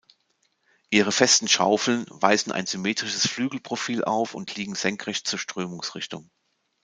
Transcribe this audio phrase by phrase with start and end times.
[0.89, 6.31] Ihre festen Schaufeln weisen ein symmetrisches Flügelprofil auf und liegen senkrecht zur Strömungsrichtung.